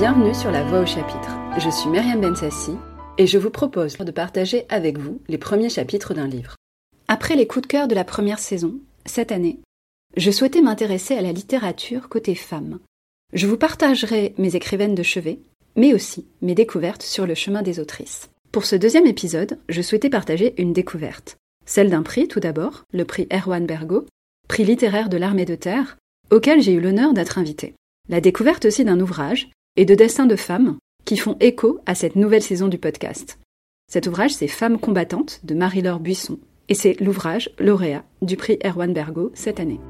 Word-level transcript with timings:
Bienvenue 0.00 0.34
sur 0.34 0.50
La 0.50 0.64
Voix 0.64 0.80
au 0.80 0.86
chapitre. 0.86 1.36
Je 1.58 1.68
suis 1.68 1.90
Myriam 1.90 2.22
Bensassi 2.22 2.72
et 3.18 3.26
je 3.26 3.36
vous 3.36 3.50
propose 3.50 3.98
de 3.98 4.10
partager 4.10 4.64
avec 4.70 4.96
vous 4.96 5.20
les 5.28 5.36
premiers 5.36 5.68
chapitres 5.68 6.14
d'un 6.14 6.26
livre. 6.26 6.56
Après 7.06 7.36
les 7.36 7.46
coups 7.46 7.64
de 7.64 7.66
cœur 7.66 7.86
de 7.86 7.94
la 7.94 8.04
première 8.04 8.38
saison, 8.38 8.76
cette 9.04 9.30
année, 9.30 9.60
je 10.16 10.30
souhaitais 10.30 10.62
m'intéresser 10.62 11.16
à 11.16 11.20
la 11.20 11.32
littérature 11.32 12.08
côté 12.08 12.34
femme. 12.34 12.78
Je 13.34 13.46
vous 13.46 13.58
partagerai 13.58 14.34
mes 14.38 14.56
écrivaines 14.56 14.94
de 14.94 15.02
chevet, 15.02 15.40
mais 15.76 15.92
aussi 15.92 16.26
mes 16.40 16.54
découvertes 16.54 17.02
sur 17.02 17.26
le 17.26 17.34
chemin 17.34 17.60
des 17.60 17.78
autrices. 17.78 18.30
Pour 18.52 18.64
ce 18.64 18.76
deuxième 18.76 19.06
épisode, 19.06 19.58
je 19.68 19.82
souhaitais 19.82 20.08
partager 20.08 20.54
une 20.56 20.72
découverte. 20.72 21.36
Celle 21.66 21.90
d'un 21.90 22.02
prix 22.02 22.26
tout 22.26 22.40
d'abord, 22.40 22.84
le 22.94 23.04
prix 23.04 23.28
Erwan 23.30 23.66
Bergo, 23.66 24.06
prix 24.48 24.64
littéraire 24.64 25.10
de 25.10 25.18
l'armée 25.18 25.44
de 25.44 25.56
terre, 25.56 25.98
auquel 26.30 26.62
j'ai 26.62 26.72
eu 26.72 26.80
l'honneur 26.80 27.12
d'être 27.12 27.36
invitée. 27.36 27.74
La 28.08 28.22
découverte 28.22 28.64
aussi 28.64 28.82
d'un 28.86 28.98
ouvrage 28.98 29.50
et 29.76 29.84
de 29.84 29.94
destins 29.94 30.26
de 30.26 30.36
femmes 30.36 30.78
qui 31.04 31.16
font 31.16 31.36
écho 31.40 31.80
à 31.86 31.94
cette 31.94 32.16
nouvelle 32.16 32.42
saison 32.42 32.68
du 32.68 32.78
podcast. 32.78 33.38
Cet 33.90 34.06
ouvrage, 34.06 34.32
c'est 34.32 34.48
Femmes 34.48 34.78
combattantes 34.78 35.40
de 35.44 35.54
Marie-Laure 35.54 36.00
Buisson, 36.00 36.38
et 36.68 36.74
c'est 36.74 37.00
l'ouvrage 37.00 37.50
lauréat 37.58 38.04
du 38.22 38.36
prix 38.36 38.58
Erwan 38.64 38.92
Bergo 38.92 39.32
cette 39.34 39.58
année. 39.58 39.80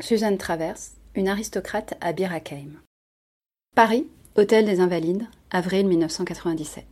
Suzanne 0.00 0.38
Traverse, 0.38 0.92
une 1.16 1.28
aristocrate 1.28 1.94
à 2.00 2.12
Bir 2.12 2.30
Paris, 3.74 4.06
Hôtel 4.36 4.64
des 4.64 4.80
Invalides, 4.80 5.26
avril 5.50 5.86
1997. 5.86 6.84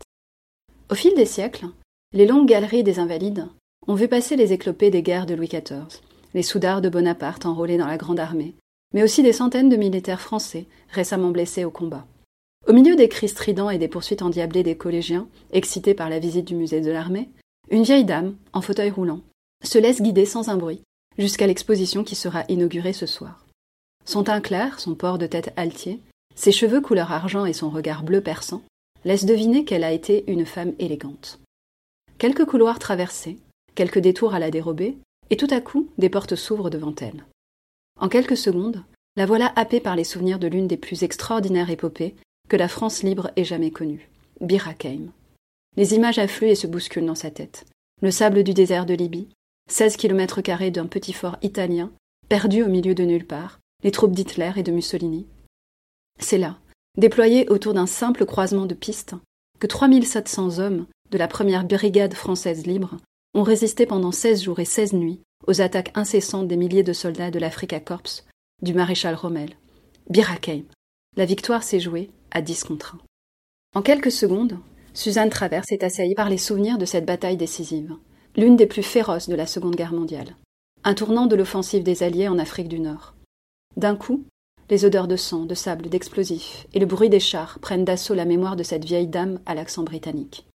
Au 0.91 0.95
fil 0.95 1.15
des 1.15 1.27
siècles, 1.27 1.67
les 2.13 2.27
longues 2.27 2.49
galeries 2.49 2.83
des 2.83 2.99
Invalides 2.99 3.47
ont 3.87 3.95
vu 3.95 4.09
passer 4.09 4.37
les 4.37 4.53
éclopées 4.53 4.91
des 4.91 5.03
guerres 5.03 5.27
de 5.27 5.35
Louis 5.35 5.49
XIV, 5.49 6.01
les 6.35 6.43
soudards 6.43 6.81
de 6.81 6.89
Bonaparte 6.89 7.47
enrôlés 7.47 7.77
dans 7.77 7.87
la 7.87 7.99
Grande 7.99 8.21
Armée, 8.21 8.55
mais 8.95 9.03
aussi 9.03 9.23
des 9.23 9.33
centaines 9.33 9.69
de 9.69 9.77
militaires 9.77 10.21
français 10.21 10.67
récemment 10.91 11.31
blessés 11.31 11.65
au 11.65 11.71
combat. 11.71 12.07
Au 12.67 12.73
milieu 12.73 12.97
des 12.97 13.09
cris 13.09 13.29
stridents 13.29 13.71
et 13.71 13.79
des 13.79 13.89
poursuites 13.89 14.23
endiablées 14.23 14.63
des 14.63 14.77
collégiens, 14.77 15.29
excités 15.53 15.95
par 15.95 16.09
la 16.09 16.19
visite 16.19 16.47
du 16.47 16.55
musée 16.55 16.81
de 16.81 16.91
l'armée, 16.91 17.29
une 17.71 17.83
vieille 17.83 18.05
dame, 18.05 18.37
en 18.53 18.63
fauteuil 18.63 18.91
roulant, 18.91 19.21
se 19.63 19.79
laisse 19.79 20.01
guider 20.03 20.25
sans 20.25 20.49
un 20.49 20.57
bruit 20.57 20.83
jusqu'à 21.19 21.47
l'exposition 21.47 22.05
qui 22.05 22.15
sera 22.15 22.45
inaugurée 22.49 22.93
ce 22.93 23.07
soir. 23.07 23.45
Son 24.05 24.25
teint 24.25 24.41
clair, 24.41 24.81
son 24.81 24.95
port 24.95 25.19
de 25.19 25.27
tête 25.27 25.53
altier, 25.57 26.01
ses 26.37 26.53
cheveux 26.53 26.81
couleur 26.81 27.11
argent 27.11 27.47
et 27.47 27.53
son 27.53 27.71
regard 27.71 28.05
bleu 28.05 28.21
perçant 28.21 28.63
laissent 29.05 29.25
deviner 29.25 29.65
qu'elle 29.65 29.85
a 29.85 29.93
été 29.93 30.31
une 30.31 30.47
femme 30.47 30.75
élégante. 30.79 31.41
Quelques 32.19 32.45
couloirs 32.45 32.79
traversés, 32.79 33.39
quelques 33.75 33.99
détours 33.99 34.35
à 34.35 34.39
la 34.39 34.51
dérobée, 34.51 34.97
et 35.31 35.37
tout 35.37 35.49
à 35.51 35.61
coup 35.61 35.91
des 35.99 36.09
portes 36.09 36.37
s'ouvrent 36.37 36.71
devant 36.71 36.95
elle. 37.01 37.25
En 38.01 38.09
quelques 38.09 38.37
secondes, 38.37 38.85
la 39.17 39.27
voilà 39.27 39.53
happée 39.57 39.81
par 39.81 39.97
les 39.97 40.05
souvenirs 40.05 40.39
de 40.39 40.47
l'une 40.47 40.67
des 40.67 40.77
plus 40.77 41.03
extraordinaires 41.03 41.71
épopées 41.71 42.15
que 42.49 42.57
la 42.57 42.69
France 42.69 43.03
libre 43.03 43.31
ait 43.37 43.45
jamais 43.45 43.71
connue, 43.71 44.09
Birakeim. 44.41 45.11
Les 45.77 45.95
images 45.95 46.19
affluent 46.19 46.51
et 46.51 46.55
se 46.55 46.67
bousculent 46.67 47.07
dans 47.07 47.15
sa 47.15 47.31
tête. 47.31 47.67
Le 48.03 48.11
sable 48.11 48.45
du 48.45 48.55
désert 48.55 48.87
de 48.87 48.95
Libye, 48.95 49.29
16 49.71 49.97
kilomètres 49.97 50.43
carrés 50.43 50.71
d'un 50.71 50.87
petit 50.87 51.13
fort 51.13 51.39
italien, 51.43 51.91
perdu 52.29 52.63
au 52.63 52.69
milieu 52.69 52.95
de 52.95 53.05
nulle 53.05 53.27
part, 53.27 53.59
les 53.83 53.91
troupes 53.91 54.13
d'Hitler 54.13 54.53
et 54.57 54.63
de 54.63 54.73
Mussolini, 54.73 55.27
c'est 56.19 56.39
là, 56.39 56.59
déployés 56.97 57.49
autour 57.49 57.75
d'un 57.75 57.87
simple 57.87 58.25
croisement 58.27 58.67
de 58.67 58.75
pistes, 58.75 59.15
que 59.59 59.67
3700 59.67 60.59
hommes 60.59 60.87
de 61.11 61.19
la 61.19 61.29
première 61.29 61.65
brigade 61.65 62.15
française 62.15 62.67
libre 62.67 62.97
ont 63.35 63.43
résisté 63.43 63.87
pendant 63.87 64.13
16 64.13 64.43
jours 64.43 64.61
et 64.61 64.65
16 64.65 64.95
nuits 64.95 65.21
aux 65.47 65.61
attaques 65.61 65.93
incessantes 65.95 66.49
des 66.49 66.57
milliers 66.57 66.83
de 66.83 66.93
soldats 66.93 67.31
de 67.31 67.39
l'Africa 67.39 67.81
Corps, 67.81 68.23
du 68.63 68.75
maréchal 68.75 69.15
Rommel. 69.15 69.51
Birakeim. 70.09 70.63
La 71.17 71.25
victoire 71.25 71.63
s'est 71.63 71.81
jouée 71.81 72.11
à 72.31 72.41
10 72.41 72.65
contre 72.65 72.97
1. 73.75 73.79
En 73.79 73.83
quelques 73.83 74.13
secondes, 74.13 74.59
Suzanne 74.95 75.31
Traverse 75.31 75.73
est 75.73 75.85
assaillie 75.85 76.15
par 76.15 76.31
les 76.31 76.39
souvenirs 76.39 76.79
de 76.79 76.87
cette 76.87 77.05
bataille 77.05 77.37
décisive, 77.37 77.95
l'une 78.37 78.57
des 78.57 78.67
plus 78.67 78.83
féroces 78.83 79.29
de 79.29 79.35
la 79.35 79.47
Seconde 79.47 79.77
Guerre 79.77 79.93
mondiale, 79.93 80.37
un 80.85 80.95
tournant 80.95 81.27
de 81.27 81.37
l'offensive 81.37 81.83
des 81.83 82.03
Alliés 82.03 82.29
en 82.29 82.39
Afrique 82.39 82.69
du 82.69 82.81
Nord. 82.81 83.15
D'un 83.77 83.97
coup, 83.97 84.25
les 84.69 84.85
odeurs 84.85 85.09
de 85.09 85.17
sang, 85.17 85.45
de 85.45 85.55
sable, 85.55 85.89
d'explosifs 85.89 86.67
et 86.75 86.79
le 86.79 86.87
bruit 86.87 87.09
des 87.09 87.21
chars 87.21 87.59
prennent 87.61 87.85
d'assaut 87.85 88.15
la 88.15 88.25
mémoire 88.25 88.57
de 88.57 88.63
cette 88.63 88.85
vieille 88.85 89.07
dame 89.07 89.41
à 89.47 89.55
l'accent 89.55 89.85
britannique. 89.85 90.47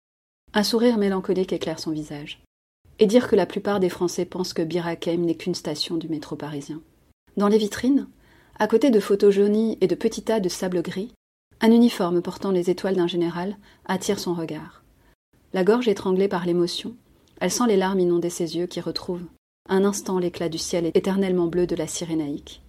Un 0.53 0.65
sourire 0.65 0.99
mélancolique 0.99 1.53
éclaire 1.53 1.79
son 1.79 1.93
visage. 1.93 2.43
Et 2.99 3.07
dire 3.07 3.29
que 3.29 3.37
la 3.37 3.47
plupart 3.47 3.81
des 3.81 3.89
Français 3.89 4.25
pensent 4.25 4.53
que 4.53 4.63
Bir 4.63 4.85
n'est 4.85 5.35
qu'une 5.37 5.55
station 5.55 5.97
du 5.97 6.09
métro 6.09 6.37
parisien. 6.37 6.81
Dans 7.37 7.49
les 7.49 7.59
vitrines, 7.59 8.09
à 8.59 8.67
côté 8.67 8.91
de 8.91 9.01
photos 9.01 9.35
jaunies 9.35 9.79
et 9.81 9.87
de 9.87 9.95
petits 9.95 10.23
tas 10.23 10.41
de 10.41 10.49
sable 10.49 10.83
gris, 10.83 11.13
un 11.61 11.71
uniforme 11.71 12.21
portant 12.21 12.51
les 12.51 12.69
étoiles 12.69 12.97
d'un 12.97 13.07
général 13.07 13.57
attire 13.87 14.19
son 14.19 14.35
regard. 14.35 14.83
La 15.53 15.65
gorge 15.65 15.89
étranglée 15.89 16.29
par 16.29 16.45
l'émotion, 16.45 16.95
elle 17.41 17.51
sent 17.51 17.69
les 17.69 17.77
larmes 17.77 18.01
inonder 18.01 18.31
ses 18.31 18.57
yeux 18.57 18.67
qui 18.67 18.81
retrouvent 18.81 19.27
un 19.69 19.85
instant 19.85 20.19
l'éclat 20.19 20.49
du 20.49 20.59
ciel 20.59 20.91
éternellement 20.95 21.47
bleu 21.47 21.67
de 21.67 21.77
la 21.77 21.87
Cyrénaïque. 21.87 22.61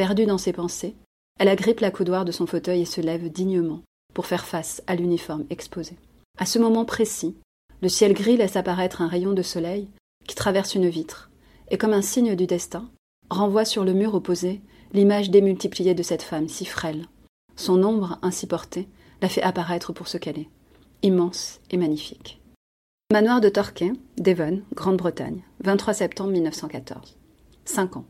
Perdue 0.00 0.24
dans 0.24 0.38
ses 0.38 0.54
pensées, 0.54 0.96
elle 1.38 1.48
agrippe 1.48 1.80
la 1.80 1.90
coudoir 1.90 2.24
de 2.24 2.32
son 2.32 2.46
fauteuil 2.46 2.80
et 2.80 2.86
se 2.86 3.02
lève 3.02 3.30
dignement 3.30 3.82
pour 4.14 4.24
faire 4.24 4.46
face 4.46 4.82
à 4.86 4.94
l'uniforme 4.94 5.44
exposé. 5.50 5.94
À 6.38 6.46
ce 6.46 6.58
moment 6.58 6.86
précis, 6.86 7.36
le 7.82 7.90
ciel 7.90 8.14
gris 8.14 8.38
laisse 8.38 8.56
apparaître 8.56 9.02
un 9.02 9.08
rayon 9.08 9.34
de 9.34 9.42
soleil 9.42 9.90
qui 10.26 10.34
traverse 10.34 10.74
une 10.74 10.88
vitre, 10.88 11.30
et 11.70 11.76
comme 11.76 11.92
un 11.92 12.00
signe 12.00 12.34
du 12.34 12.46
destin, 12.46 12.88
renvoie 13.28 13.66
sur 13.66 13.84
le 13.84 13.92
mur 13.92 14.14
opposé 14.14 14.62
l'image 14.94 15.28
démultipliée 15.28 15.92
de 15.92 16.02
cette 16.02 16.22
femme 16.22 16.48
si 16.48 16.64
frêle. 16.64 17.04
Son 17.54 17.84
ombre, 17.84 18.18
ainsi 18.22 18.46
portée, 18.46 18.88
la 19.20 19.28
fait 19.28 19.42
apparaître 19.42 19.92
pour 19.92 20.08
ce 20.08 20.16
qu'elle 20.16 20.38
est, 20.38 20.48
immense 21.02 21.60
et 21.70 21.76
magnifique. 21.76 22.40
Manoir 23.12 23.42
de 23.42 23.50
Torquay, 23.50 23.92
Devon, 24.16 24.62
Grande-Bretagne, 24.74 25.42
23 25.62 25.92
septembre 25.92 26.30
1914. 26.30 27.18
Cinq 27.66 27.98
ans. 27.98 28.06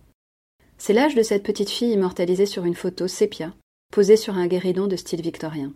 C'est 0.81 0.95
l'âge 0.95 1.15
de 1.15 1.23
cette 1.23 1.43
petite 1.43 1.69
fille 1.69 1.93
immortalisée 1.93 2.47
sur 2.47 2.65
une 2.65 2.75
photo 2.75 3.07
sépia, 3.07 3.53
posée 3.93 4.17
sur 4.17 4.39
un 4.39 4.47
guéridon 4.47 4.87
de 4.87 4.97
style 4.97 5.21
victorien. 5.21 5.75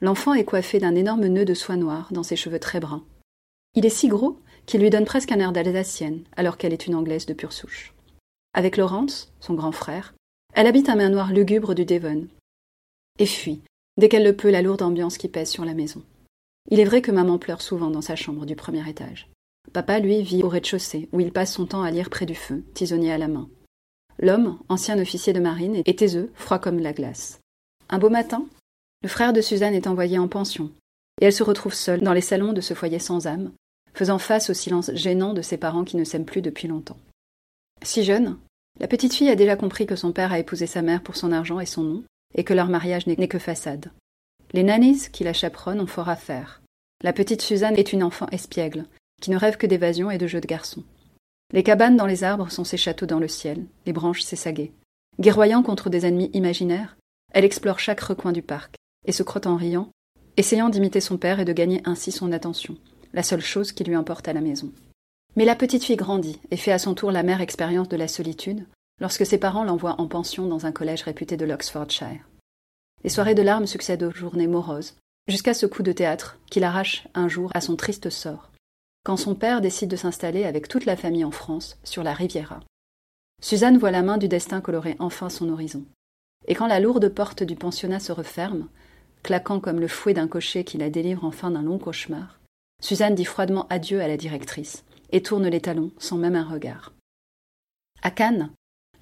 L'enfant 0.00 0.32
est 0.32 0.46
coiffé 0.46 0.78
d'un 0.78 0.94
énorme 0.94 1.26
nœud 1.26 1.44
de 1.44 1.52
soie 1.52 1.76
noire 1.76 2.08
dans 2.10 2.22
ses 2.22 2.36
cheveux 2.36 2.58
très 2.58 2.80
bruns. 2.80 3.04
Il 3.74 3.84
est 3.84 3.90
si 3.90 4.08
gros 4.08 4.38
qu'il 4.64 4.80
lui 4.80 4.88
donne 4.88 5.04
presque 5.04 5.30
un 5.30 5.40
air 5.40 5.52
d'alsacienne, 5.52 6.24
alors 6.38 6.56
qu'elle 6.56 6.72
est 6.72 6.86
une 6.86 6.94
anglaise 6.94 7.26
de 7.26 7.34
pure 7.34 7.52
souche. 7.52 7.92
Avec 8.54 8.78
Laurence, 8.78 9.30
son 9.40 9.52
grand 9.52 9.72
frère, 9.72 10.14
elle 10.54 10.66
habite 10.66 10.88
un 10.88 10.96
manoir 10.96 11.34
lugubre 11.34 11.74
du 11.74 11.84
Devon, 11.84 12.26
et 13.18 13.26
fuit, 13.26 13.60
dès 13.98 14.08
qu'elle 14.08 14.24
le 14.24 14.34
peut, 14.34 14.50
la 14.50 14.62
lourde 14.62 14.80
ambiance 14.80 15.18
qui 15.18 15.28
pèse 15.28 15.50
sur 15.50 15.66
la 15.66 15.74
maison. 15.74 16.02
Il 16.70 16.80
est 16.80 16.84
vrai 16.84 17.02
que 17.02 17.12
maman 17.12 17.36
pleure 17.36 17.60
souvent 17.60 17.90
dans 17.90 18.00
sa 18.00 18.16
chambre 18.16 18.46
du 18.46 18.56
premier 18.56 18.88
étage. 18.88 19.28
Papa, 19.74 19.98
lui, 19.98 20.22
vit 20.22 20.42
au 20.42 20.48
rez-de-chaussée, 20.48 21.10
où 21.12 21.20
il 21.20 21.30
passe 21.30 21.52
son 21.52 21.66
temps 21.66 21.82
à 21.82 21.90
lire 21.90 22.08
près 22.08 22.24
du 22.24 22.34
feu, 22.34 22.64
tisonnier 22.72 23.12
à 23.12 23.18
la 23.18 23.28
main. 23.28 23.50
L'homme, 24.22 24.58
ancien 24.68 24.98
officier 24.98 25.32
de 25.32 25.40
marine, 25.40 25.82
est 25.86 25.98
taiseux, 25.98 26.30
froid 26.34 26.58
comme 26.58 26.78
la 26.78 26.92
glace. 26.92 27.40
Un 27.88 27.98
beau 27.98 28.10
matin, 28.10 28.44
le 29.02 29.08
frère 29.08 29.32
de 29.32 29.40
Suzanne 29.40 29.74
est 29.74 29.86
envoyé 29.86 30.18
en 30.18 30.28
pension, 30.28 30.70
et 31.20 31.24
elle 31.24 31.32
se 31.32 31.42
retrouve 31.42 31.72
seule 31.72 32.02
dans 32.02 32.12
les 32.12 32.20
salons 32.20 32.52
de 32.52 32.60
ce 32.60 32.74
foyer 32.74 32.98
sans 32.98 33.26
âme, 33.26 33.52
faisant 33.94 34.18
face 34.18 34.50
au 34.50 34.54
silence 34.54 34.90
gênant 34.94 35.32
de 35.32 35.40
ses 35.40 35.56
parents 35.56 35.84
qui 35.84 35.96
ne 35.96 36.04
s'aiment 36.04 36.26
plus 36.26 36.42
depuis 36.42 36.68
longtemps. 36.68 36.98
Si 37.82 38.04
jeune, 38.04 38.36
la 38.78 38.88
petite 38.88 39.14
fille 39.14 39.30
a 39.30 39.36
déjà 39.36 39.56
compris 39.56 39.86
que 39.86 39.96
son 39.96 40.12
père 40.12 40.32
a 40.32 40.38
épousé 40.38 40.66
sa 40.66 40.82
mère 40.82 41.02
pour 41.02 41.16
son 41.16 41.32
argent 41.32 41.58
et 41.58 41.66
son 41.66 41.82
nom, 41.82 42.04
et 42.34 42.44
que 42.44 42.54
leur 42.54 42.68
mariage 42.68 43.06
n'est 43.06 43.28
que 43.28 43.38
façade. 43.38 43.90
Les 44.52 44.62
nannies 44.62 45.08
qui 45.10 45.24
la 45.24 45.32
chaperonnent 45.32 45.80
ont 45.80 45.86
fort 45.86 46.10
à 46.10 46.16
faire. 46.16 46.60
La 47.02 47.14
petite 47.14 47.40
Suzanne 47.40 47.78
est 47.78 47.92
une 47.94 48.02
enfant 48.02 48.26
espiègle, 48.30 48.84
qui 49.22 49.30
ne 49.30 49.38
rêve 49.38 49.56
que 49.56 49.66
d'évasion 49.66 50.10
et 50.10 50.18
de 50.18 50.26
jeux 50.26 50.40
de 50.40 50.46
garçons. 50.46 50.84
Les 51.52 51.62
cabanes 51.64 51.96
dans 51.96 52.06
les 52.06 52.22
arbres 52.22 52.50
sont 52.50 52.64
ses 52.64 52.76
châteaux 52.76 53.06
dans 53.06 53.18
le 53.18 53.26
ciel, 53.26 53.66
les 53.84 53.92
branches 53.92 54.22
ses 54.22 54.36
saguets. 54.36 54.72
Guerroyant 55.18 55.62
contre 55.62 55.90
des 55.90 56.06
ennemis 56.06 56.30
imaginaires, 56.32 56.96
elle 57.32 57.44
explore 57.44 57.80
chaque 57.80 58.00
recoin 58.00 58.32
du 58.32 58.42
parc, 58.42 58.76
et 59.06 59.12
se 59.12 59.22
crotte 59.22 59.46
en 59.46 59.56
riant, 59.56 59.90
essayant 60.36 60.68
d'imiter 60.68 61.00
son 61.00 61.18
père 61.18 61.40
et 61.40 61.44
de 61.44 61.52
gagner 61.52 61.80
ainsi 61.84 62.12
son 62.12 62.30
attention, 62.32 62.76
la 63.12 63.22
seule 63.22 63.40
chose 63.40 63.72
qui 63.72 63.82
lui 63.82 63.94
importe 63.94 64.28
à 64.28 64.32
la 64.32 64.40
maison. 64.40 64.70
Mais 65.36 65.44
la 65.44 65.56
petite 65.56 65.84
fille 65.84 65.96
grandit 65.96 66.40
et 66.50 66.56
fait 66.56 66.72
à 66.72 66.78
son 66.78 66.94
tour 66.94 67.10
la 67.10 67.22
mère 67.22 67.40
expérience 67.40 67.88
de 67.88 67.96
la 67.96 68.08
solitude 68.08 68.66
lorsque 69.00 69.26
ses 69.26 69.38
parents 69.38 69.64
l'envoient 69.64 70.00
en 70.00 70.06
pension 70.06 70.46
dans 70.46 70.66
un 70.66 70.72
collège 70.72 71.02
réputé 71.02 71.36
de 71.36 71.44
l'Oxfordshire. 71.44 72.28
Les 73.02 73.10
soirées 73.10 73.34
de 73.34 73.42
larmes 73.42 73.66
succèdent 73.66 74.02
aux 74.02 74.12
journées 74.12 74.46
moroses, 74.46 74.96
jusqu'à 75.26 75.54
ce 75.54 75.66
coup 75.66 75.82
de 75.82 75.92
théâtre 75.92 76.38
qui 76.50 76.60
l'arrache 76.60 77.08
un 77.14 77.28
jour 77.28 77.50
à 77.54 77.60
son 77.60 77.76
triste 77.76 78.10
sort, 78.10 78.49
quand 79.04 79.16
son 79.16 79.34
père 79.34 79.60
décide 79.60 79.90
de 79.90 79.96
s'installer 79.96 80.44
avec 80.44 80.68
toute 80.68 80.84
la 80.84 80.96
famille 80.96 81.24
en 81.24 81.30
France, 81.30 81.78
sur 81.84 82.02
la 82.02 82.12
Riviera. 82.12 82.60
Suzanne 83.42 83.78
voit 83.78 83.90
la 83.90 84.02
main 84.02 84.18
du 84.18 84.28
destin 84.28 84.60
colorer 84.60 84.96
enfin 84.98 85.30
son 85.30 85.48
horizon. 85.48 85.84
Et 86.46 86.54
quand 86.54 86.66
la 86.66 86.80
lourde 86.80 87.08
porte 87.08 87.42
du 87.42 87.56
pensionnat 87.56 88.00
se 88.00 88.12
referme, 88.12 88.68
claquant 89.22 89.60
comme 89.60 89.80
le 89.80 89.88
fouet 89.88 90.14
d'un 90.14 90.28
cocher 90.28 90.64
qui 90.64 90.78
la 90.78 90.90
délivre 90.90 91.24
enfin 91.24 91.50
d'un 91.50 91.62
long 91.62 91.78
cauchemar, 91.78 92.40
Suzanne 92.82 93.14
dit 93.14 93.24
froidement 93.24 93.66
adieu 93.68 94.00
à 94.00 94.08
la 94.08 94.16
directrice 94.16 94.84
et 95.12 95.22
tourne 95.22 95.48
les 95.48 95.60
talons 95.60 95.90
sans 95.98 96.16
même 96.16 96.36
un 96.36 96.44
regard. 96.44 96.92
À 98.02 98.10
Cannes, 98.10 98.50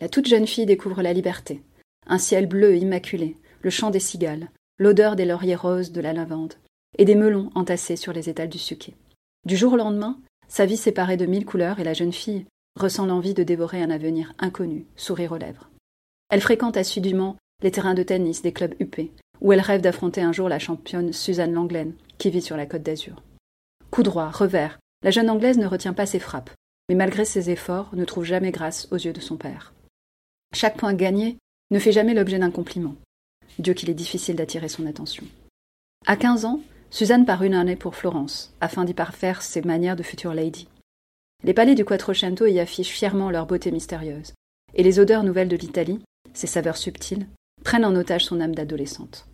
la 0.01 0.09
toute 0.09 0.27
jeune 0.27 0.47
fille 0.47 0.67
découvre 0.67 1.03
la 1.03 1.13
liberté, 1.13 1.63
un 2.07 2.19
ciel 2.19 2.47
bleu 2.47 2.77
immaculé, 2.77 3.37
le 3.63 3.71
chant 3.71 3.91
des 3.91 4.01
cigales, 4.01 4.51
l'odeur 4.79 5.17
des 5.17 5.25
lauriers 5.25 5.57
roses 5.57 5.93
de 5.93 6.01
la 6.01 6.13
lavande, 6.13 6.55
et 6.97 7.05
des 7.05 7.15
melons 7.15 7.51
entassés 7.55 7.97
sur 7.97 8.13
les 8.13 8.29
étals 8.29 8.49
du 8.49 8.59
suquet. 8.59 8.95
Du 9.49 9.57
jour 9.57 9.73
au 9.73 9.77
lendemain, 9.77 10.21
sa 10.47 10.67
vie 10.67 10.77
séparée 10.77 11.17
de 11.17 11.25
mille 11.25 11.47
couleurs 11.47 11.81
et 11.81 11.85
la 11.85 11.95
jeune 11.95 12.13
fille 12.13 12.45
ressent 12.79 13.07
l'envie 13.07 13.33
de 13.33 13.43
dévorer 13.43 13.83
un 13.83 13.89
avenir 13.89 14.35
inconnu, 14.39 14.85
sourire 14.95 15.33
aux 15.33 15.39
lèvres. 15.39 15.71
Elle 16.29 16.43
fréquente 16.43 16.77
assidûment 16.77 17.39
les 17.63 17.71
terrains 17.71 17.95
de 17.95 18.03
tennis 18.03 18.43
des 18.43 18.53
clubs 18.53 18.75
UP, 18.79 19.11
où 19.41 19.55
elle 19.55 19.63
rêve 19.63 19.81
d'affronter 19.81 20.21
un 20.21 20.33
jour 20.33 20.51
la 20.51 20.59
championne 20.59 21.15
Suzanne 21.15 21.55
Langlaine, 21.55 21.95
qui 22.19 22.29
vit 22.29 22.43
sur 22.43 22.59
la 22.59 22.67
côte 22.67 22.83
d'Azur. 22.83 23.23
Coup 23.91 24.03
droit, 24.03 24.29
revers, 24.29 24.79
la 25.03 25.11
jeune 25.11 25.31
Anglaise 25.31 25.57
ne 25.57 25.67
retient 25.67 25.95
pas 25.95 26.05
ses 26.05 26.19
frappes, 26.19 26.51
mais 26.91 26.95
malgré 26.95 27.25
ses 27.25 27.49
efforts, 27.49 27.89
ne 27.95 28.05
trouve 28.05 28.25
jamais 28.25 28.51
grâce 28.51 28.87
aux 28.91 28.99
yeux 28.99 29.15
de 29.15 29.21
son 29.21 29.39
père. 29.39 29.73
Chaque 30.55 30.77
point 30.77 30.93
gagné 30.93 31.39
ne 31.71 31.79
fait 31.79 31.93
jamais 31.93 32.13
l'objet 32.13 32.39
d'un 32.39 32.51
compliment. 32.51 32.97
Dieu 33.59 33.73
qu'il 33.73 33.89
est 33.89 33.95
difficile 33.95 34.37
d'attirer 34.37 34.69
son 34.69 34.85
attention. 34.85 35.25
À 36.05 36.17
quinze 36.17 36.45
ans, 36.45 36.61
Suzanne 36.91 37.27
part 37.27 37.43
une 37.43 37.55
année 37.55 37.77
pour 37.77 37.95
Florence, 37.95 38.55
afin 38.61 38.85
d'y 38.85 38.95
parfaire 38.95 39.43
ses 39.43 39.63
manières 39.63 39.97
de 39.97 40.03
future 40.03 40.33
lady. 40.33 40.69
Les 41.45 41.55
palais 41.55 41.75
du 41.75 41.85
Quattrocento 41.85 42.47
y 42.47 42.59
affichent 42.59 42.89
fièrement 42.89 43.31
leur 43.31 43.47
beauté 43.47 43.71
mystérieuse, 43.71 44.33
et 44.75 44.83
les 44.83 44.99
odeurs 44.99 45.23
nouvelles 45.23 45.49
de 45.49 45.57
l'Italie, 45.57 46.01
ses 46.33 46.47
saveurs 46.47 46.77
subtiles, 46.77 47.27
prennent 47.63 47.85
en 47.85 47.95
otage 47.95 48.25
son 48.25 48.41
âme 48.41 48.55
d'adolescente. 48.55 49.27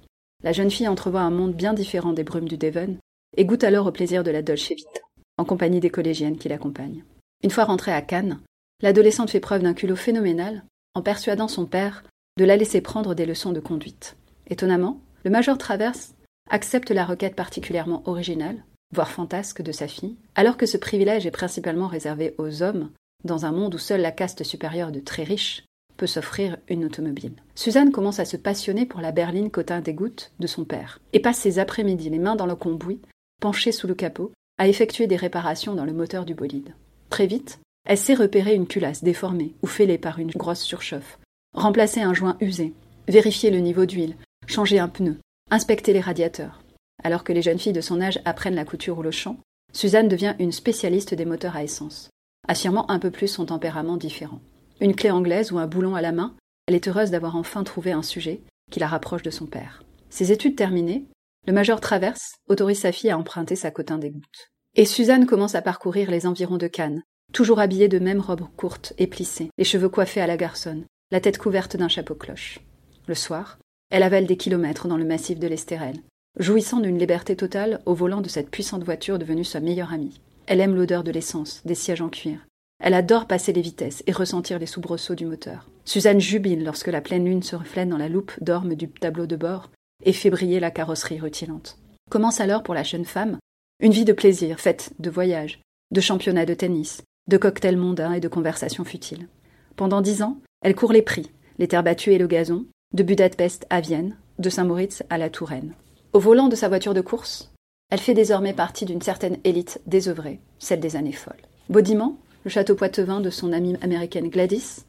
La 0.43 0.53
jeune 0.53 0.71
fille 0.71 0.89
entrevoit 0.89 1.21
un 1.21 1.31
monde 1.31 1.55
bien 1.55 1.75
différent 1.75 2.13
des 2.13 2.25
brumes 2.25 2.49
du 2.49 2.59
Devon, 2.59 2.99
et 3.37 3.45
goûte 3.45 3.65
alors 3.65 3.87
au 3.87 3.93
plaisir 3.93 4.25
de 4.25 4.31
la 4.31 4.43
Dolce 4.43 4.73
Vita, 4.73 5.01
en 5.39 5.45
compagnie 5.45 5.81
des 5.81 5.91
collégiennes 5.91 6.39
qui 6.39 6.49
l'accompagnent. 6.49 7.05
Une 7.43 7.51
fois 7.51 7.65
rentrée 7.65 7.93
à 7.93 8.03
Cannes, 8.03 8.41
l'adolescente 8.83 9.31
fait 9.31 9.41
preuve 9.41 9.63
d'un 9.63 9.75
culot 9.75 9.97
phénoménal 9.97 10.65
en 10.95 11.03
persuadant 11.03 11.49
son 11.49 11.67
père 11.67 12.05
de 12.37 12.45
la 12.45 12.57
laisser 12.57 12.81
prendre 12.81 13.15
des 13.15 13.27
leçons 13.27 13.53
de 13.53 13.61
conduite. 13.61 14.17
Étonnamment, 14.49 15.01
le 15.25 15.31
major 15.31 15.57
Traverse 15.57 16.15
accepte 16.51 16.91
la 16.91 17.05
requête 17.05 17.35
particulièrement 17.35 18.03
originale, 18.07 18.65
voire 18.93 19.11
fantasque, 19.11 19.63
de 19.63 19.73
sa 19.73 19.89
fille, 19.89 20.17
alors 20.35 20.57
que 20.57 20.67
ce 20.67 20.77
privilège 20.77 21.27
est 21.27 21.31
principalement 21.31 21.89
réservé 21.89 22.35
aux 22.39 22.63
hommes, 22.63 22.91
dans 23.25 23.47
un 23.47 23.53
monde 23.53 23.75
où 23.75 23.79
seule 23.79 24.03
la 24.03 24.13
caste 24.13 24.45
supérieure 24.45 24.93
de 24.93 25.01
très 25.01 25.25
riches 25.25 25.65
peut 25.97 26.07
s'offrir 26.07 26.57
une 26.69 26.85
automobile. 26.85 27.35
Suzanne 27.55 27.93
commence 27.93 28.19
à 28.19 28.25
se 28.25 28.37
passionner 28.37 28.85
pour 28.85 29.01
la 29.01 29.13
berline 29.13 29.51
cotin 29.51 29.81
des 29.81 29.95
gouttes 29.95 30.33
de 30.39 30.47
son 30.47 30.65
père, 30.65 30.99
et 31.13 31.21
passe 31.21 31.39
ses 31.39 31.59
après-midi 31.59 32.11
les 32.11 32.19
mains 32.19 32.37
dans 32.37 32.47
le 32.47 32.57
cambouis, 32.57 33.01
penchée 33.41 33.73
sous 33.73 33.87
le 33.87 33.95
capot, 33.95 34.33
à 34.59 34.69
effectuer 34.69 35.07
des 35.07 35.17
réparations 35.17 35.75
dans 35.75 35.85
le 35.85 35.93
moteur 35.93 36.25
du 36.25 36.35
bolide. 36.35 36.75
Très 37.11 37.27
vite, 37.27 37.61
elle 37.87 37.99
sait 37.99 38.15
repérer 38.15 38.55
une 38.55 38.67
culasse 38.67 39.05
déformée 39.05 39.55
ou 39.63 39.67
fêlée 39.67 39.99
par 39.99 40.19
une 40.19 40.31
grosse 40.31 40.63
surchauffe, 40.63 41.19
remplacer 41.55 42.01
un 42.01 42.15
joint 42.15 42.37
usé, 42.41 42.73
vérifier 43.09 43.51
le 43.51 43.59
niveau 43.59 43.87
d'huile, 43.87 44.17
changer 44.47 44.79
un 44.79 44.89
pneu, 44.89 45.17
inspecter 45.51 45.93
les 45.93 46.01
radiateurs. 46.01 46.63
Alors 47.03 47.25
que 47.25 47.33
les 47.33 47.43
jeunes 47.43 47.59
filles 47.59 47.73
de 47.73 47.81
son 47.81 48.01
âge 48.01 48.21
apprennent 48.25 48.55
la 48.55 48.65
couture 48.65 48.99
ou 48.99 49.03
le 49.03 49.11
chant, 49.11 49.39
Suzanne 49.73 50.09
devient 50.09 50.35
une 50.39 50.53
spécialiste 50.53 51.15
des 51.15 51.25
moteurs 51.25 51.57
à 51.57 51.65
essence, 51.65 52.11
affirmant 52.47 52.91
un 52.91 52.99
peu 52.99 53.11
plus 53.11 53.29
son 53.29 53.47
tempérament 53.47 53.97
différent. 53.97 54.41
Une 54.81 54.95
clé 54.95 55.11
anglaise 55.11 55.53
ou 55.53 55.59
un 55.59 55.67
boulon 55.67 55.95
à 55.95 56.01
la 56.03 56.13
main, 56.13 56.35
elle 56.67 56.75
est 56.75 56.89
heureuse 56.89 57.11
d'avoir 57.11 57.37
enfin 57.37 57.65
trouvé 57.65 57.93
un 57.93 58.03
sujet 58.03 58.41
qui 58.71 58.81
la 58.81 58.87
rapproche 58.87 59.23
de 59.23 59.31
son 59.31 59.47
père. 59.47 59.83
Ses 60.09 60.33
études 60.33 60.57
terminées, 60.57 61.07
le 61.47 61.53
major 61.53 61.81
Traverse 61.81 62.37
autorise 62.49 62.81
sa 62.81 62.93
fille 62.93 63.11
à 63.11 63.19
emprunter 63.19 63.57
sa 63.57 63.71
cotin 63.71 63.99
des 63.99 64.11
gouttes. 64.11 64.51
Et 64.77 64.87
Suzanne 64.87 65.27
commence 65.27 65.55
à 65.55 65.63
parcourir 65.63 66.11
les 66.11 66.27
environs 66.27 66.57
de 66.57 66.67
Cannes, 66.67 67.03
toujours 67.33 67.61
habillée 67.61 67.89
de 67.89 67.99
mêmes 67.99 68.21
robes 68.21 68.47
courtes 68.57 68.93
et 68.99 69.07
plissées, 69.07 69.51
les 69.59 69.65
cheveux 69.65 69.89
coiffés 69.89 70.21
à 70.21 70.27
la 70.27 70.37
garçonne, 70.37 70.87
la 71.11 71.21
tête 71.21 71.39
couverte 71.39 71.77
d'un 71.77 71.89
chapeau 71.89 72.15
cloche. 72.15 72.61
Le 73.07 73.15
soir, 73.15 73.59
elle 73.95 74.03
avale 74.03 74.27
des 74.27 74.37
kilomètres 74.37 74.89
dans 74.89 74.97
le 74.97 75.05
massif 75.05 75.39
de 75.39 75.47
l'Estérel, 75.47 75.95
jouissant 76.41 76.81
d'une 76.81 76.99
liberté 76.99 77.37
totale 77.37 77.81
au 77.87 77.95
volant 77.95 78.23
de 78.23 78.29
cette 78.29 78.51
puissante 78.51 78.83
voiture 78.83 79.21
devenue 79.21 79.45
sa 79.45 79.61
meilleure 79.61 79.93
amie. 79.93 80.21
Elle 80.47 80.59
aime 80.59 80.75
l'odeur 80.75 81.05
de 81.05 81.13
l'essence, 81.13 81.63
des 81.65 81.77
sièges 81.77 82.01
en 82.01 82.09
cuir. 82.09 82.45
Elle 82.83 82.95
adore 82.95 83.29
passer 83.29 83.53
les 83.53 83.61
vitesses 83.61 84.03
et 84.09 84.13
ressentir 84.13 84.59
les 84.59 84.67
soubresauts 84.67 85.15
du 85.15 85.27
moteur. 85.27 85.71
Suzanne 85.85 86.19
jubile 86.19 86.65
lorsque 86.65 86.89
la 86.89 87.01
pleine 87.01 87.25
lune 87.25 87.45
se 87.45 87.55
reflète 87.55 87.89
dans 87.89 87.97
la 87.97 88.09
loupe 88.09 88.33
d'orme 88.41 88.75
du 88.75 88.89
tableau 88.89 89.27
de 89.27 89.37
bord 89.37 89.71
et 90.05 90.13
fait 90.13 90.29
briller 90.29 90.59
la 90.59 90.73
carrosserie 90.73 91.21
rutilante. 91.21 91.79
Commence 92.11 92.41
alors 92.41 92.65
pour 92.65 92.75
la 92.75 92.83
jeune 92.83 93.05
femme 93.05 93.39
une 93.79 93.93
vie 93.93 94.05
de 94.05 94.13
plaisir 94.13 94.59
faite 94.59 94.91
de 94.99 95.09
voyages, 95.09 95.61
de 95.93 96.01
championnats 96.01 96.47
de 96.47 96.55
tennis, 96.55 97.03
de 97.29 97.37
cocktails 97.37 97.77
mondains 97.77 98.15
et 98.15 98.21
de 98.21 98.27
conversations 98.27 98.83
futiles. 98.83 99.29
Pendant 99.77 100.01
dix 100.01 100.23
ans, 100.23 100.41
elle 100.63 100.75
court 100.75 100.93
les 100.93 101.03
prix, 101.03 101.31
les 101.61 101.69
terres 101.69 101.85
battues 101.85 102.13
et 102.13 102.19
le 102.19 102.27
gazon, 102.27 102.67
de 102.95 103.03
Budapest 103.03 103.67
à 103.71 103.81
Vienne, 103.81 104.17
de 104.39 104.49
Saint-Moritz 104.49 105.03
à 105.11 105.19
la 105.19 105.29
Touraine. 105.29 105.75
Au 106.13 106.21
volant 106.21 106.47
de 106.47 106.55
sa 106.55 106.69
voiture 106.69 106.95
de 106.95 107.01
course, 107.01 107.53
elle 107.91 107.99
fait 107.99 108.15
désormais 108.15 108.53
partie 108.53 108.85
d'une 108.85 109.03
certaine 109.03 109.39
élite 109.43 109.81
désœuvrée, 109.87 110.41
celle 110.61 110.79
des 110.79 110.95
années 110.95 111.11
folles. 111.11 111.43
Baudiment, 111.69 112.17
le 112.45 112.51
château 112.51 112.77
poitevin 112.77 113.21
de 113.21 113.31
son 113.31 113.53
amie 113.53 113.77
américaine 113.83 114.29
Gladys, 114.29 114.85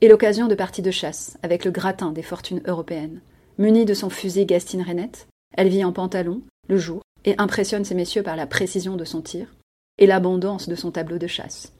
est 0.00 0.06
l'occasion 0.06 0.46
de 0.46 0.54
parties 0.54 0.82
de 0.82 0.92
chasse 0.92 1.36
avec 1.42 1.64
le 1.64 1.72
gratin 1.72 2.12
des 2.12 2.22
fortunes 2.22 2.62
européennes. 2.64 3.20
Munie 3.58 3.84
de 3.84 3.94
son 3.94 4.08
fusil 4.08 4.46
Gastine 4.46 4.82
Renette, 4.82 5.26
elle 5.56 5.68
vit 5.68 5.84
en 5.84 5.92
pantalon, 5.92 6.42
le 6.68 6.76
jour, 6.76 7.02
et 7.24 7.34
impressionne 7.38 7.84
ses 7.84 7.96
messieurs 7.96 8.22
par 8.22 8.36
la 8.36 8.46
précision 8.46 8.94
de 8.94 9.04
son 9.04 9.20
tir 9.20 9.52
et 9.98 10.06
l'abondance 10.06 10.68
de 10.68 10.76
son 10.76 10.92
tableau 10.92 11.18
de 11.18 11.26
chasse. 11.26 11.72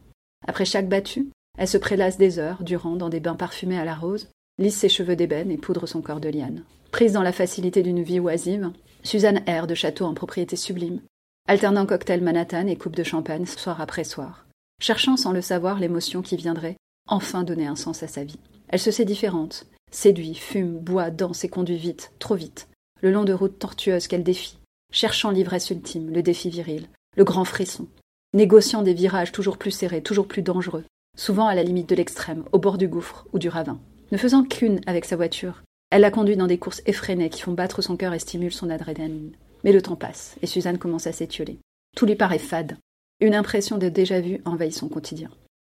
Après 0.44 0.64
chaque 0.64 0.88
battue, 0.88 1.28
elle 1.56 1.68
se 1.68 1.78
prélasse 1.78 2.18
des 2.18 2.40
heures 2.40 2.64
durant 2.64 2.96
dans 2.96 3.08
des 3.08 3.20
bains 3.20 3.36
parfumés 3.36 3.78
à 3.78 3.84
la 3.84 3.94
rose, 3.94 4.28
lisse 4.58 4.76
ses 4.76 4.88
cheveux 4.88 5.16
d'ébène 5.16 5.50
et 5.50 5.58
poudre 5.58 5.86
son 5.86 6.02
corps 6.02 6.20
de 6.20 6.28
liane. 6.28 6.64
Prise 6.90 7.12
dans 7.12 7.22
la 7.22 7.32
facilité 7.32 7.82
d'une 7.82 8.02
vie 8.02 8.20
oisive, 8.20 8.70
Suzanne 9.02 9.42
erre 9.46 9.66
de 9.66 9.74
château 9.74 10.04
en 10.04 10.14
propriété 10.14 10.56
sublime, 10.56 11.00
alternant 11.46 11.86
cocktail 11.86 12.22
Manhattan 12.22 12.66
et 12.66 12.76
coupe 12.76 12.96
de 12.96 13.04
champagne 13.04 13.46
soir 13.46 13.80
après 13.80 14.04
soir, 14.04 14.46
cherchant 14.80 15.16
sans 15.16 15.32
le 15.32 15.40
savoir 15.40 15.78
l'émotion 15.78 16.22
qui 16.22 16.36
viendrait 16.36 16.76
enfin 17.08 17.42
donner 17.42 17.66
un 17.66 17.76
sens 17.76 18.02
à 18.02 18.08
sa 18.08 18.24
vie. 18.24 18.38
Elle 18.68 18.80
se 18.80 18.90
sait 18.90 19.04
différente, 19.04 19.66
séduit, 19.90 20.34
fume, 20.34 20.78
boit, 20.78 21.10
danse 21.10 21.44
et 21.44 21.48
conduit 21.48 21.78
vite, 21.78 22.12
trop 22.18 22.34
vite, 22.34 22.68
le 23.00 23.10
long 23.10 23.24
de 23.24 23.32
routes 23.32 23.58
tortueuses 23.58 24.08
qu'elle 24.08 24.24
défie, 24.24 24.58
cherchant 24.92 25.30
l'ivresse 25.30 25.70
ultime, 25.70 26.10
le 26.10 26.22
défi 26.22 26.50
viril, 26.50 26.88
le 27.16 27.24
grand 27.24 27.44
frisson, 27.44 27.88
négociant 28.34 28.82
des 28.82 28.94
virages 28.94 29.32
toujours 29.32 29.56
plus 29.56 29.70
serrés, 29.70 30.02
toujours 30.02 30.28
plus 30.28 30.42
dangereux, 30.42 30.84
souvent 31.16 31.46
à 31.46 31.54
la 31.54 31.62
limite 31.62 31.88
de 31.88 31.94
l'extrême, 31.94 32.44
au 32.52 32.58
bord 32.58 32.78
du 32.78 32.88
gouffre 32.88 33.26
ou 33.32 33.38
du 33.38 33.48
ravin. 33.48 33.80
Ne 34.10 34.16
faisant 34.16 34.42
qu'une 34.42 34.80
avec 34.86 35.04
sa 35.04 35.16
voiture, 35.16 35.62
elle 35.90 36.02
la 36.02 36.10
conduit 36.10 36.36
dans 36.36 36.46
des 36.46 36.58
courses 36.58 36.82
effrénées 36.86 37.30
qui 37.30 37.42
font 37.42 37.52
battre 37.52 37.82
son 37.82 37.96
cœur 37.96 38.14
et 38.14 38.18
stimulent 38.18 38.52
son 38.52 38.70
adrénaline. 38.70 39.32
Mais 39.64 39.72
le 39.72 39.82
temps 39.82 39.96
passe, 39.96 40.36
et 40.42 40.46
Suzanne 40.46 40.78
commence 40.78 41.06
à 41.06 41.12
s'étioler. 41.12 41.58
Tout 41.96 42.06
lui 42.06 42.16
paraît 42.16 42.38
fade. 42.38 42.76
Une 43.20 43.34
impression 43.34 43.78
de 43.78 43.88
déjà-vu 43.88 44.40
envahit 44.44 44.72
son 44.72 44.88
quotidien. 44.88 45.30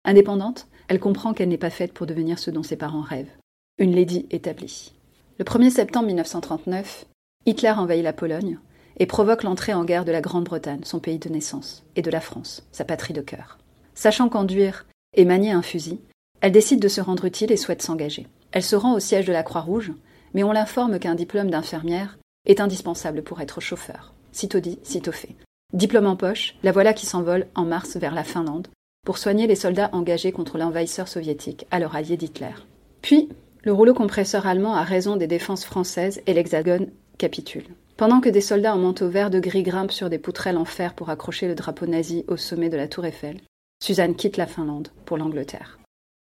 Indépendante, 0.05 0.67
elle 0.87 0.99
comprend 0.99 1.33
qu'elle 1.33 1.49
n'est 1.49 1.57
pas 1.57 1.69
faite 1.69 1.93
pour 1.93 2.05
devenir 2.05 2.39
ce 2.39 2.51
dont 2.51 2.63
ses 2.63 2.75
parents 2.75 3.01
rêvent. 3.01 3.35
Une 3.77 3.95
lady 3.95 4.25
établie. 4.31 4.93
Le 5.37 5.45
1er 5.45 5.69
septembre 5.69 6.07
1939, 6.07 7.05
Hitler 7.45 7.71
envahit 7.71 8.03
la 8.03 8.13
Pologne 8.13 8.59
et 8.97 9.05
provoque 9.05 9.43
l'entrée 9.43 9.73
en 9.73 9.85
guerre 9.85 10.05
de 10.05 10.11
la 10.11 10.21
Grande-Bretagne, 10.21 10.81
son 10.83 10.99
pays 10.99 11.19
de 11.19 11.29
naissance, 11.29 11.83
et 11.95 12.01
de 12.01 12.11
la 12.11 12.19
France, 12.19 12.67
sa 12.71 12.83
patrie 12.83 13.13
de 13.13 13.21
cœur. 13.21 13.57
Sachant 13.95 14.27
conduire 14.27 14.85
et 15.15 15.23
manier 15.23 15.51
un 15.51 15.61
fusil, 15.61 15.99
elle 16.41 16.51
décide 16.51 16.79
de 16.79 16.87
se 16.87 17.01
rendre 17.01 17.25
utile 17.25 17.51
et 17.51 17.57
souhaite 17.57 17.81
s'engager. 17.81 18.27
Elle 18.51 18.63
se 18.63 18.75
rend 18.75 18.93
au 18.93 18.99
siège 18.99 19.25
de 19.25 19.33
la 19.33 19.43
Croix-Rouge, 19.43 19.91
mais 20.33 20.43
on 20.43 20.51
l'informe 20.51 20.99
qu'un 20.99 21.15
diplôme 21.15 21.49
d'infirmière 21.49 22.17
est 22.45 22.61
indispensable 22.61 23.23
pour 23.23 23.41
être 23.41 23.61
chauffeur. 23.61 24.13
Sitôt 24.31 24.59
dit, 24.59 24.79
sitôt 24.83 25.11
fait. 25.11 25.35
Diplôme 25.73 26.07
en 26.07 26.15
poche, 26.15 26.55
la 26.63 26.71
voilà 26.71 26.93
qui 26.93 27.05
s'envole 27.05 27.47
en 27.55 27.65
mars 27.65 27.97
vers 27.97 28.13
la 28.13 28.23
Finlande 28.23 28.67
pour 29.05 29.17
soigner 29.17 29.47
les 29.47 29.55
soldats 29.55 29.89
engagés 29.93 30.31
contre 30.31 30.57
l'envahisseur 30.57 31.07
soviétique, 31.07 31.65
alors 31.71 31.95
allié 31.95 32.17
d'Hitler. 32.17 32.53
Puis, 33.01 33.29
le 33.63 33.73
rouleau 33.73 33.93
compresseur 33.93 34.47
allemand 34.47 34.75
a 34.75 34.83
raison 34.83 35.15
des 35.15 35.27
défenses 35.27 35.65
françaises 35.65 36.21
et 36.27 36.33
l'Hexagone 36.33 36.87
capitule. 37.17 37.65
Pendant 37.97 38.21
que 38.21 38.29
des 38.29 38.41
soldats 38.41 38.73
en 38.73 38.77
manteau 38.77 39.09
vert 39.09 39.29
de 39.29 39.39
gris 39.39 39.63
grimpent 39.63 39.91
sur 39.91 40.09
des 40.09 40.19
poutrelles 40.19 40.57
en 40.57 40.65
fer 40.65 40.93
pour 40.93 41.09
accrocher 41.09 41.47
le 41.47 41.55
drapeau 41.55 41.85
nazi 41.85 42.23
au 42.27 42.37
sommet 42.37 42.69
de 42.69 42.77
la 42.77 42.87
tour 42.87 43.05
Eiffel, 43.05 43.41
Suzanne 43.83 44.15
quitte 44.15 44.37
la 44.37 44.47
Finlande 44.47 44.89
pour 45.05 45.17
l'Angleterre. 45.17 45.78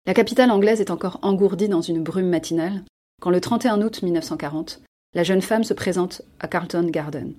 La 0.08 0.14
capitale 0.14 0.52
anglaise 0.52 0.82
est 0.82 0.92
encore 0.92 1.18
engourdie 1.24 1.68
dans 1.68 1.82
une 1.82 2.04
brume 2.04 2.30
matinale 2.30 2.84
quand 3.22 3.32
le 3.32 3.42
31 3.42 3.82
août 3.82 4.04
1940, 4.04 4.82
la 5.16 5.24
jeune 5.24 5.42
femme 5.42 5.64
se 5.64 5.74
présente 5.74 6.22
à 6.40 6.48
Carlton 6.48 6.88
Garden, 6.92 7.34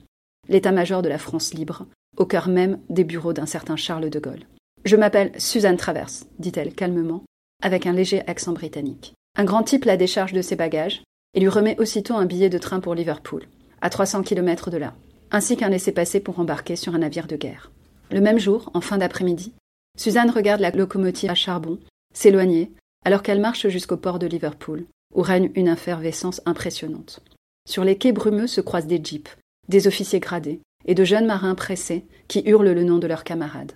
l'état-major 0.48 1.00
de 1.00 1.08
la 1.08 1.18
France 1.18 1.54
libre, 1.54 1.86
au 2.16 2.26
cœur 2.26 2.48
même 2.48 2.80
des 2.88 3.04
bureaux 3.04 3.32
d'un 3.32 3.46
certain 3.46 3.76
Charles 3.76 4.10
de 4.10 4.18
Gaulle. 4.18 4.46
Je 4.84 4.96
m'appelle 4.96 5.30
Suzanne 5.38 5.76
Travers, 5.76 6.10
dit-elle 6.40 6.74
calmement, 6.74 7.22
avec 7.62 7.86
un 7.86 7.92
léger 7.92 8.26
accent 8.26 8.52
britannique. 8.52 9.14
Un 9.36 9.44
grand 9.44 9.62
type 9.62 9.84
la 9.84 9.96
décharge 9.96 10.32
de 10.32 10.42
ses 10.42 10.56
bagages 10.56 11.04
et 11.34 11.40
lui 11.40 11.48
remet 11.48 11.78
aussitôt 11.78 12.14
un 12.14 12.26
billet 12.26 12.48
de 12.48 12.58
train 12.58 12.80
pour 12.80 12.96
Liverpool. 12.96 13.46
à 13.80 13.90
300 13.90 14.22
km 14.22 14.70
de 14.70 14.78
là, 14.78 14.94
ainsi 15.30 15.56
qu'un 15.56 15.68
laissez-passer 15.68 16.18
pour 16.18 16.40
embarquer 16.40 16.74
sur 16.74 16.94
un 16.96 16.98
navire 16.98 17.28
de 17.28 17.36
guerre. 17.36 17.70
Le 18.10 18.20
même 18.20 18.38
jour, 18.38 18.70
en 18.74 18.80
fin 18.80 18.98
d'après-midi, 18.98 19.52
Suzanne 19.96 20.30
regarde 20.30 20.62
la 20.62 20.70
locomotive 20.70 21.30
à 21.30 21.34
charbon 21.34 21.78
s'éloigner 22.16 22.72
alors 23.04 23.22
qu'elle 23.22 23.40
marche 23.40 23.68
jusqu'au 23.68 23.96
port 23.96 24.18
de 24.18 24.26
Liverpool, 24.26 24.86
où 25.14 25.22
règne 25.22 25.50
une 25.54 25.68
effervescence 25.68 26.40
impressionnante. 26.46 27.20
Sur 27.68 27.84
les 27.84 27.98
quais 27.98 28.12
brumeux 28.12 28.46
se 28.46 28.60
croisent 28.60 28.86
des 28.86 29.02
jeeps, 29.02 29.36
des 29.68 29.86
officiers 29.86 30.18
gradés 30.18 30.60
et 30.86 30.94
de 30.94 31.04
jeunes 31.04 31.26
marins 31.26 31.54
pressés 31.54 32.04
qui 32.26 32.42
hurlent 32.46 32.72
le 32.72 32.84
nom 32.84 32.98
de 32.98 33.06
leurs 33.06 33.24
camarades. 33.24 33.72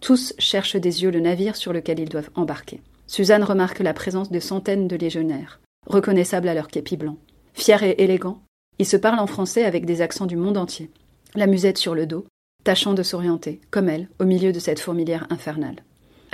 Tous 0.00 0.34
cherchent 0.38 0.76
des 0.76 1.02
yeux 1.02 1.10
le 1.10 1.20
navire 1.20 1.56
sur 1.56 1.72
lequel 1.72 2.00
ils 2.00 2.08
doivent 2.08 2.30
embarquer. 2.34 2.82
Suzanne 3.06 3.44
remarque 3.44 3.78
la 3.78 3.94
présence 3.94 4.30
de 4.30 4.40
centaines 4.40 4.88
de 4.88 4.96
légionnaires, 4.96 5.60
reconnaissables 5.86 6.48
à 6.48 6.54
leur 6.54 6.68
képi 6.68 6.96
blanc. 6.96 7.16
Fiers 7.54 7.82
et 7.82 8.02
élégants, 8.02 8.42
ils 8.78 8.86
se 8.86 8.96
parlent 8.96 9.20
en 9.20 9.26
français 9.26 9.64
avec 9.64 9.86
des 9.86 10.02
accents 10.02 10.26
du 10.26 10.36
monde 10.36 10.58
entier, 10.58 10.90
la 11.34 11.46
musette 11.46 11.78
sur 11.78 11.94
le 11.94 12.06
dos, 12.06 12.26
tâchant 12.64 12.94
de 12.94 13.02
s'orienter, 13.02 13.60
comme 13.70 13.88
elle, 13.88 14.08
au 14.18 14.24
milieu 14.24 14.52
de 14.52 14.58
cette 14.58 14.80
fourmilière 14.80 15.26
infernale. 15.30 15.82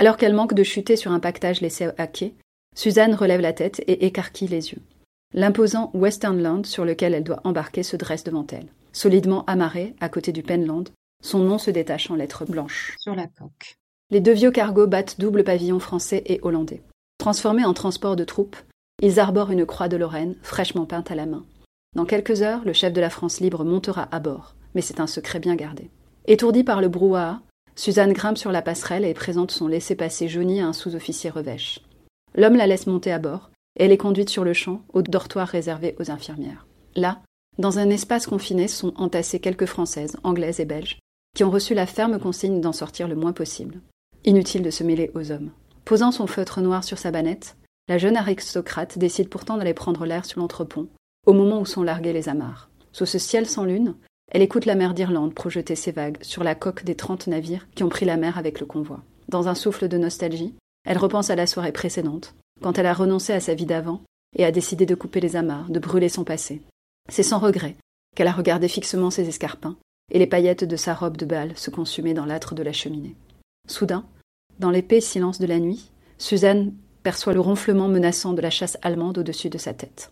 Alors 0.03 0.17
qu'elle 0.17 0.33
manque 0.33 0.53
de 0.53 0.63
chuter 0.63 0.97
sur 0.97 1.13
un 1.13 1.21
pactage 1.21 1.61
laissé 1.61 1.87
à 1.97 2.07
quai, 2.07 2.33
Suzanne 2.75 3.15
relève 3.15 3.39
la 3.39 3.53
tête 3.53 3.79
et 3.87 4.05
écarquille 4.05 4.49
les 4.49 4.71
yeux. 4.71 4.81
L'imposant 5.33 5.91
Westernland 5.93 6.65
sur 6.65 6.83
lequel 6.83 7.13
elle 7.13 7.23
doit 7.23 7.39
embarquer 7.45 7.83
se 7.83 7.95
dresse 7.95 8.25
devant 8.25 8.45
elle. 8.51 8.67
Solidement 8.91 9.45
amarré 9.45 9.95
à 10.01 10.09
côté 10.09 10.33
du 10.33 10.43
Penland, 10.43 10.89
son 11.23 11.39
nom 11.39 11.57
se 11.57 11.71
détache 11.71 12.11
en 12.11 12.15
lettres 12.15 12.43
blanches 12.43 12.97
sur 12.99 13.15
la 13.15 13.27
coque. 13.27 13.77
Les 14.11 14.19
deux 14.19 14.33
vieux 14.33 14.51
cargos 14.51 14.87
battent 14.87 15.21
double 15.21 15.45
pavillon 15.45 15.79
français 15.79 16.21
et 16.25 16.41
hollandais. 16.41 16.81
Transformés 17.17 17.63
en 17.63 17.73
transport 17.73 18.17
de 18.17 18.25
troupes, 18.25 18.57
ils 19.01 19.21
arborent 19.21 19.51
une 19.51 19.65
croix 19.65 19.87
de 19.87 19.95
Lorraine, 19.95 20.35
fraîchement 20.43 20.85
peinte 20.85 21.11
à 21.11 21.15
la 21.15 21.27
main. 21.27 21.45
Dans 21.95 22.03
quelques 22.03 22.41
heures, 22.41 22.65
le 22.65 22.73
chef 22.73 22.91
de 22.91 22.99
la 22.99 23.09
France 23.09 23.39
libre 23.39 23.63
montera 23.63 24.09
à 24.11 24.19
bord, 24.19 24.55
mais 24.75 24.81
c'est 24.81 24.99
un 24.99 25.07
secret 25.07 25.39
bien 25.39 25.55
gardé. 25.55 25.89
Étourdie 26.25 26.65
par 26.65 26.81
le 26.81 26.89
brouhaha, 26.89 27.39
Suzanne 27.75 28.13
grimpe 28.13 28.37
sur 28.37 28.51
la 28.51 28.61
passerelle 28.61 29.05
et 29.05 29.13
présente 29.13 29.51
son 29.51 29.67
laissez-passer 29.67 30.27
jauni 30.27 30.61
à 30.61 30.67
un 30.67 30.73
sous-officier 30.73 31.29
revêche. 31.29 31.79
L'homme 32.35 32.55
la 32.55 32.67
laisse 32.67 32.87
monter 32.87 33.11
à 33.11 33.19
bord, 33.19 33.51
et 33.77 33.85
elle 33.85 33.91
est 33.91 33.97
conduite 33.97 34.29
sur 34.29 34.43
le 34.43 34.53
champ 34.53 34.81
au 34.93 35.01
dortoir 35.01 35.47
réservé 35.47 35.95
aux 35.99 36.11
infirmières. 36.11 36.67
Là, 36.95 37.21
dans 37.57 37.79
un 37.79 37.89
espace 37.89 38.27
confiné, 38.27 38.67
sont 38.67 38.93
entassées 38.95 39.39
quelques 39.39 39.65
Françaises, 39.65 40.17
Anglaises 40.23 40.59
et 40.59 40.65
Belges, 40.65 40.99
qui 41.35 41.43
ont 41.43 41.51
reçu 41.51 41.73
la 41.73 41.87
ferme 41.87 42.19
consigne 42.19 42.61
d'en 42.61 42.73
sortir 42.73 43.07
le 43.07 43.15
moins 43.15 43.33
possible. 43.33 43.81
Inutile 44.25 44.61
de 44.61 44.69
se 44.69 44.83
mêler 44.83 45.11
aux 45.15 45.31
hommes. 45.31 45.51
Posant 45.85 46.11
son 46.11 46.27
feutre 46.27 46.61
noir 46.61 46.83
sur 46.83 46.97
sa 46.97 47.11
banette, 47.11 47.57
la 47.89 47.97
jeune 47.97 48.15
aristocrate 48.15 48.97
décide 48.97 49.29
pourtant 49.29 49.57
d'aller 49.57 49.73
prendre 49.73 50.05
l'air 50.05 50.25
sur 50.25 50.39
l'entrepont, 50.39 50.87
au 51.25 51.33
moment 51.33 51.59
où 51.59 51.65
sont 51.65 51.83
largués 51.83 52.13
les 52.13 52.29
amarres. 52.29 52.69
Sous 52.91 53.05
ce 53.05 53.17
ciel 53.17 53.47
sans 53.47 53.65
lune, 53.65 53.95
elle 54.33 54.41
écoute 54.41 54.65
la 54.65 54.73
mer 54.73 54.95
d'Irlande 54.95 55.35
projeter 55.35 55.75
ses 55.75 55.91
vagues 55.91 56.17
sur 56.23 56.43
la 56.43 56.55
coque 56.55 56.83
des 56.83 56.95
trente 56.95 57.27
navires 57.27 57.67
qui 57.75 57.83
ont 57.83 57.89
pris 57.89 58.05
la 58.05 58.17
mer 58.17 58.39
avec 58.39 58.59
le 58.59 58.65
convoi. 58.65 59.03
Dans 59.29 59.47
un 59.47 59.53
souffle 59.53 59.87
de 59.87 59.97
nostalgie, 59.97 60.55
elle 60.85 60.97
repense 60.97 61.29
à 61.29 61.35
la 61.35 61.45
soirée 61.45 61.71
précédente, 61.71 62.33
quand 62.61 62.79
elle 62.79 62.87
a 62.87 62.93
renoncé 62.93 63.31
à 63.31 63.39
sa 63.39 63.53
vie 63.53 63.67
d'avant 63.67 64.01
et 64.35 64.43
a 64.43 64.51
décidé 64.51 64.87
de 64.87 64.95
couper 64.95 65.19
les 65.19 65.35
amarres, 65.35 65.69
de 65.69 65.79
brûler 65.79 66.09
son 66.09 66.23
passé. 66.23 66.61
C'est 67.09 67.23
sans 67.23 67.37
regret 67.37 67.75
qu'elle 68.15 68.27
a 68.27 68.33
regardé 68.33 68.67
fixement 68.67 69.11
ses 69.11 69.27
escarpins 69.27 69.77
et 70.11 70.17
les 70.17 70.27
paillettes 70.27 70.63
de 70.63 70.75
sa 70.75 70.95
robe 70.95 71.17
de 71.17 71.25
bal 71.25 71.55
se 71.55 71.69
consumer 71.69 72.15
dans 72.15 72.25
l'âtre 72.25 72.55
de 72.55 72.63
la 72.63 72.73
cheminée. 72.73 73.15
Soudain, 73.67 74.03
dans 74.59 74.71
l'épais 74.71 74.99
silence 74.99 75.39
de 75.39 75.45
la 75.45 75.59
nuit, 75.59 75.91
Suzanne 76.17 76.73
perçoit 77.03 77.33
le 77.33 77.39
ronflement 77.39 77.87
menaçant 77.87 78.33
de 78.33 78.41
la 78.41 78.49
chasse 78.49 78.77
allemande 78.81 79.19
au-dessus 79.19 79.49
de 79.49 79.57
sa 79.59 79.73
tête. 79.73 80.11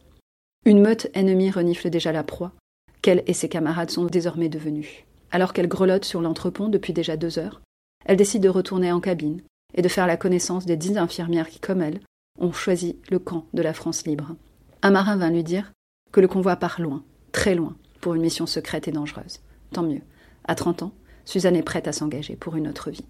Une 0.66 0.82
meute 0.82 1.10
ennemie 1.16 1.50
renifle 1.50 1.90
déjà 1.90 2.12
la 2.12 2.24
proie, 2.24 2.54
qu'elle 3.02 3.24
et 3.28 3.34
ses 3.34 3.50
camarades 3.50 3.92
sont 3.92 4.06
désormais 4.06 4.50
devenus. 4.50 5.06
Alors 5.32 5.54
qu'elle 5.54 5.68
grelotte 5.68 6.06
sur 6.06 6.22
l'entrepont 6.22 6.70
depuis 6.70 6.94
déjà 6.94 7.18
deux 7.18 7.40
heures, 7.40 7.62
elle 8.06 8.18
décide 8.18 8.44
de 8.44 8.50
retourner 8.50 8.92
en 8.92 9.00
cabine 9.00 9.42
et 9.74 9.82
de 9.82 9.88
faire 9.88 10.08
la 10.08 10.18
connaissance 10.18 10.66
des 10.66 10.78
dix 10.78 10.98
infirmières 10.98 11.50
qui, 11.50 11.60
comme 11.60 11.82
elle, 11.82 12.02
ont 12.40 12.52
choisi 12.52 12.98
le 13.10 13.20
camp 13.20 13.46
de 13.54 13.62
la 13.62 13.74
France 13.74 14.06
libre. 14.06 14.36
Un 14.82 14.92
marin 14.92 15.18
vint 15.18 15.30
lui 15.30 15.44
dire 15.44 15.72
que 16.12 16.20
le 16.20 16.28
convoi 16.28 16.56
part 16.56 16.82
loin, 16.82 17.04
très 17.32 17.56
loin, 17.56 17.76
pour 18.02 18.16
une 18.16 18.22
mission 18.22 18.46
secrète 18.46 18.88
et 18.88 18.92
dangereuse. 18.92 19.40
Tant 19.72 19.84
mieux. 19.84 20.02
À 20.46 20.56
30 20.56 20.84
ans, 20.84 20.94
Suzanne 21.24 21.56
est 21.56 21.64
prête 21.64 21.88
à 21.88 21.94
s'engager 21.94 22.36
pour 22.36 22.56
une 22.56 22.68
autre 22.68 22.90
vie. 22.90 23.06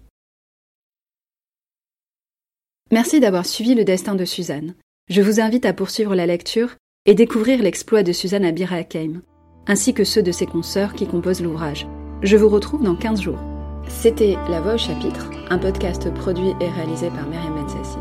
Merci 2.90 3.20
d'avoir 3.20 3.46
suivi 3.46 3.74
le 3.74 3.84
destin 3.84 4.14
de 4.14 4.26
Suzanne. 4.26 4.74
Je 5.08 5.22
vous 5.22 5.40
invite 5.40 5.64
à 5.64 5.72
poursuivre 5.72 6.14
la 6.14 6.26
lecture 6.26 6.76
et 7.06 7.14
découvrir 7.14 7.62
l'exploit 7.62 8.02
de 8.02 8.12
Suzanne 8.12 8.44
à 8.44 8.52
Bir 8.52 8.72
ainsi 9.66 9.94
que 9.94 10.04
ceux 10.04 10.22
de 10.22 10.32
ses 10.32 10.46
consoeurs 10.46 10.94
qui 10.94 11.06
composent 11.06 11.42
l'ouvrage. 11.42 11.86
Je 12.22 12.36
vous 12.36 12.48
retrouve 12.48 12.82
dans 12.82 12.94
15 12.94 13.20
jours. 13.20 13.38
C'était 13.88 14.36
La 14.48 14.60
Voix 14.60 14.74
au 14.74 14.78
chapitre, 14.78 15.30
un 15.50 15.58
podcast 15.58 16.12
produit 16.14 16.54
et 16.60 16.68
réalisé 16.68 17.08
par 17.10 17.26
Myriam 17.26 17.54
Bensassi. 17.54 17.98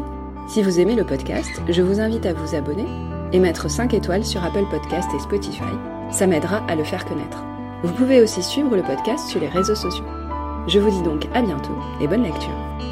Si 0.48 0.62
vous 0.62 0.80
aimez 0.80 0.96
le 0.96 1.06
podcast, 1.06 1.50
je 1.70 1.82
vous 1.82 2.00
invite 2.00 2.26
à 2.26 2.34
vous 2.34 2.56
abonner 2.56 2.86
et 3.34 3.40
mettre 3.40 3.70
5 3.70 3.94
étoiles 3.94 4.26
sur 4.26 4.44
Apple 4.44 4.66
Podcast 4.70 5.10
et 5.16 5.20
Spotify. 5.20 5.64
Ça 6.12 6.28
m'aidera 6.28 6.64
à 6.68 6.76
le 6.76 6.84
faire 6.84 7.06
connaître. 7.06 7.44
Vous 7.84 7.94
pouvez 7.94 8.22
aussi 8.22 8.44
suivre 8.44 8.76
le 8.76 8.84
podcast 8.84 9.28
sur 9.28 9.40
les 9.40 9.48
réseaux 9.48 9.76
sociaux. 9.76 10.06
Je 10.68 10.80
vous 10.80 10.92
dis 10.92 11.02
donc 11.04 11.28
à 11.34 11.42
bientôt 11.42 11.78
et 12.00 12.08
bonne 12.08 12.24
lecture. 12.24 12.91